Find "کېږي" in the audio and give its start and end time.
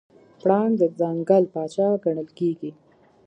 2.37-2.71